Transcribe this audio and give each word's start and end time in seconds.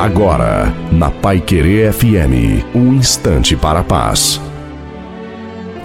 Agora, 0.00 0.74
na 0.90 1.10
Pai 1.10 1.42
Querer 1.42 1.92
FM, 1.92 2.64
um 2.74 2.94
instante 2.94 3.54
para 3.54 3.80
a 3.80 3.84
paz. 3.84 4.40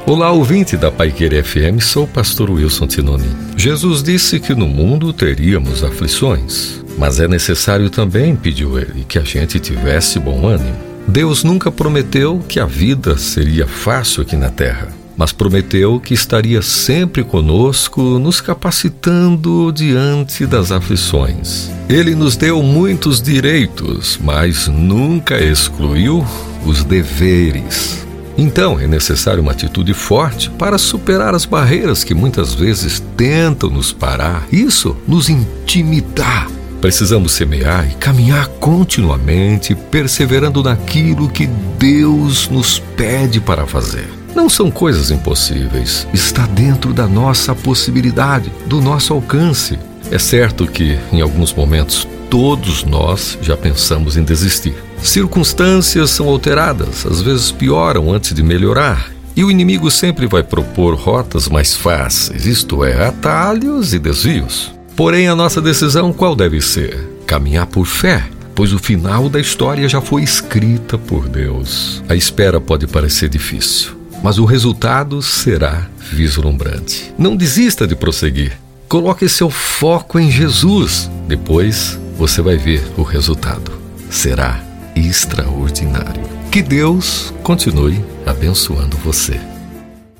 Olá, 0.06 0.32
ouvinte 0.32 0.78
da 0.78 0.90
Pai 0.90 1.12
Querer 1.12 1.44
FM, 1.44 1.82
sou 1.82 2.06
o 2.06 2.08
pastor 2.08 2.50
Wilson 2.50 2.88
Tinoni. 2.88 3.28
Jesus 3.58 4.02
disse 4.02 4.40
que 4.40 4.56
no 4.56 4.68
mundo 4.68 5.12
teríamos 5.12 5.84
aflições, 5.84 6.82
mas 6.98 7.20
é 7.20 7.28
necessário 7.28 7.90
também, 7.90 8.38
pediu 8.38 8.80
ele, 8.80 9.04
que 9.04 9.20
a 9.20 9.24
gente 9.24 9.60
tivesse 9.60 10.18
bom 10.18 10.48
ânimo. 10.48 10.78
Deus 11.06 11.44
nunca 11.44 11.70
prometeu 11.70 12.40
que 12.48 12.58
a 12.58 12.66
vida 12.66 13.18
seria 13.18 13.68
fácil 13.68 14.22
aqui 14.22 14.38
na 14.38 14.50
terra 14.50 14.95
mas 15.18 15.32
prometeu 15.32 16.00
que 16.00 16.14
estaria 16.14 16.62
sempre 16.62 17.24
conosco, 17.24 18.20
nos 18.20 18.42
capacitando 18.42 19.72
diante 19.72 20.46
das 20.46 20.72
aflições. 20.72 21.70
Ele 21.88 22.16
nos 22.16 22.36
deu 22.36 22.62
muitos 22.62 23.22
direitos, 23.22 24.20
mas 24.24 24.68
nunca 24.68 25.42
excluiu 25.44 26.26
os 26.66 26.84
deveres. 26.84 28.06
Então 28.38 28.80
é 28.80 28.88
necessário 28.88 29.42
uma 29.42 29.54
atitude 29.54 29.94
forte 29.94 30.50
para 30.50 30.78
superar 30.78 31.34
as 31.34 31.46
barreiras 31.46 32.04
que 32.04 32.14
muitas 32.14 32.54
vezes 32.54 33.02
tentam 33.16 33.70
nos 33.70 33.94
parar, 33.94 34.46
isso 34.52 34.96
nos 35.08 35.30
intimidar. 35.30 36.50
Precisamos 36.82 37.32
semear 37.32 37.90
e 37.90 37.96
caminhar 37.96 38.48
continuamente, 38.60 39.74
perseverando 39.76 40.62
naquilo 40.62 41.30
que 41.30 41.48
Deus 41.48 42.48
nos 42.50 42.80
pede 42.80 43.40
para 43.40 43.66
fazer. 43.66 44.08
Não 44.36 44.50
são 44.50 44.70
coisas 44.70 45.12
impossíveis, 45.12 46.08
está 46.14 46.46
dentro 46.46 46.94
da 46.94 47.08
nossa 47.08 47.56
possibilidade, 47.56 48.52
do 48.68 48.82
nosso 48.82 49.14
alcance. 49.14 49.80
É 50.12 50.20
certo 50.20 50.68
que, 50.68 51.00
em 51.12 51.22
alguns 51.22 51.54
momentos, 51.54 52.06
todos 52.30 52.84
nós 52.84 53.38
já 53.42 53.56
pensamos 53.56 54.18
em 54.18 54.24
desistir. 54.24 54.76
Circunstâncias 55.02 56.10
são 56.10 56.28
alteradas, 56.28 57.06
às 57.06 57.22
vezes 57.22 57.52
pioram 57.52 58.12
antes 58.12 58.34
de 58.34 58.44
melhorar. 58.44 59.10
E 59.36 59.44
o 59.44 59.50
inimigo 59.50 59.90
sempre 59.90 60.28
vai 60.28 60.44
propor 60.44 60.96
rotas 60.96 61.48
mais 61.48 61.76
fáceis, 61.76 62.46
isto 62.46 62.84
é, 62.84 63.08
atalhos 63.08 63.94
e 63.94 64.00
desvios. 64.00 64.75
Porém, 64.96 65.28
a 65.28 65.36
nossa 65.36 65.62
decisão 65.62 66.14
qual 66.14 66.36
deve 66.36 66.62
ser? 66.62 66.98
Caminhar 67.28 67.68
por 67.68 67.86
fé, 67.86 68.24
pois 68.56 68.72
o 68.72 68.80
final 68.80 69.28
da 69.28 69.42
história 69.42 69.90
já 69.90 70.00
foi 70.00 70.24
escrita 70.24 70.98
por 70.98 71.28
Deus. 71.28 72.02
A 72.08 72.16
espera 72.16 72.62
pode 72.62 72.88
parecer 72.88 73.28
difícil, 73.28 73.92
mas 74.24 74.38
o 74.38 74.46
resultado 74.46 75.22
será 75.22 75.88
vislumbrante. 76.00 77.14
Não 77.18 77.36
desista 77.36 77.86
de 77.86 77.96
prosseguir. 77.96 78.58
Coloque 78.88 79.28
seu 79.28 79.50
foco 79.50 80.18
em 80.18 80.32
Jesus. 80.32 81.10
Depois 81.28 82.00
você 82.18 82.42
vai 82.42 82.56
ver 82.56 82.82
o 82.96 83.04
resultado. 83.04 83.74
Será 84.10 84.64
extraordinário. 84.96 86.24
Que 86.50 86.62
Deus 86.62 87.34
continue 87.44 88.00
abençoando 88.26 88.96
você. 88.98 89.38